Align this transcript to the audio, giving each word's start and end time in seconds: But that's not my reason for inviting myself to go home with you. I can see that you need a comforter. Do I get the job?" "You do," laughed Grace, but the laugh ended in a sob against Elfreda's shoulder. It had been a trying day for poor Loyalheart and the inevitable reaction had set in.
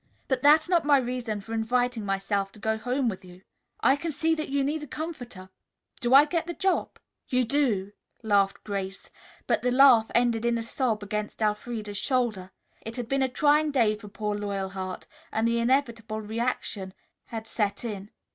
But 0.27 0.41
that's 0.41 0.67
not 0.67 0.83
my 0.83 0.97
reason 0.97 1.41
for 1.41 1.53
inviting 1.53 2.03
myself 2.05 2.51
to 2.53 2.59
go 2.59 2.75
home 2.75 3.07
with 3.07 3.23
you. 3.23 3.43
I 3.81 3.95
can 3.95 4.11
see 4.11 4.33
that 4.33 4.49
you 4.49 4.63
need 4.63 4.81
a 4.81 4.87
comforter. 4.87 5.51
Do 5.99 6.15
I 6.15 6.25
get 6.25 6.47
the 6.47 6.55
job?" 6.55 6.97
"You 7.27 7.43
do," 7.43 7.91
laughed 8.23 8.63
Grace, 8.63 9.11
but 9.45 9.61
the 9.61 9.69
laugh 9.69 10.09
ended 10.15 10.43
in 10.43 10.57
a 10.57 10.63
sob 10.63 11.03
against 11.03 11.39
Elfreda's 11.43 11.99
shoulder. 11.99 12.49
It 12.81 12.95
had 12.95 13.07
been 13.07 13.21
a 13.21 13.29
trying 13.29 13.69
day 13.69 13.93
for 13.95 14.07
poor 14.07 14.33
Loyalheart 14.35 15.05
and 15.31 15.47
the 15.47 15.59
inevitable 15.59 16.19
reaction 16.19 16.95
had 17.25 17.45
set 17.45 17.85
in. 17.85 18.09